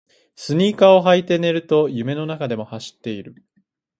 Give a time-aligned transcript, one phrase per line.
[0.35, 3.45] スニーカーを履いて寝ると夢の中でも走っている